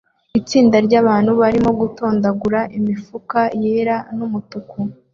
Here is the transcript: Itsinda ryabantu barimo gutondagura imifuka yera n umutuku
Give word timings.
Itsinda 0.39 0.77
ryabantu 0.85 1.31
barimo 1.41 1.71
gutondagura 1.79 2.59
imifuka 2.77 3.39
yera 3.63 3.95
n 4.17 4.19
umutuku 4.27 4.77